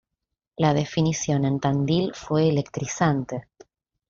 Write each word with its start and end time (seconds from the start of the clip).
La 0.57 0.73
definición 0.73 1.45
en 1.45 1.59
Tandil 1.59 2.15
fue 2.15 2.47
electrizante. 2.49 3.47